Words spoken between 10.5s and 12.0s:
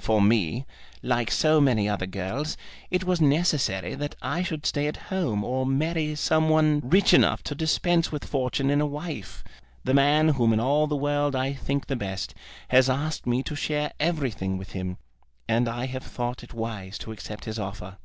in all the world I think the